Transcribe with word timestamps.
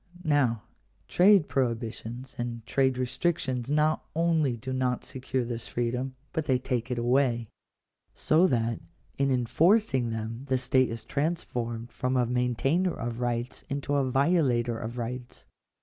Now 0.25 0.63
trade 1.07 1.47
prohibitions 1.47 2.35
and 2.39 2.65
trade 2.65 2.97
restrictions 2.97 3.69
not 3.69 4.03
only 4.15 4.57
do 4.57 4.73
not 4.73 5.05
secure 5.05 5.45
this 5.45 5.67
freedom, 5.67 6.15
but 6.33 6.45
they 6.47 6.57
take 6.57 6.89
it 6.89 6.97
away. 6.97 7.49
So 8.15 8.47
that 8.47 8.79
in 9.19 9.29
enforcing 9.31 10.09
them 10.09 10.45
the 10.49 10.57
state 10.57 10.89
is 10.89 11.03
transformed 11.03 11.91
from 11.91 12.17
a 12.17 12.25
maintainer 12.25 12.95
of 12.95 13.19
rights 13.19 13.61
into 13.69 13.93
a 13.93 14.09
violator 14.09 14.75
of 14.79 14.97
rights. 14.97 15.45